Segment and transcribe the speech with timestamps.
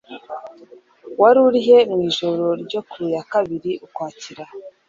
[1.21, 4.43] Wari urihe mu ijoro ryo ku ya kabiri Ukwakira